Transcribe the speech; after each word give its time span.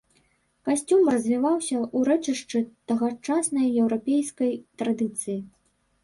Касцюм 0.67 1.01
развіваўся 1.15 1.75
ў 1.79 2.07
рэчышчы 2.09 2.61
тагачаснай 2.91 3.67
еўрапейскай 3.83 4.51
традыцыі. 4.83 5.37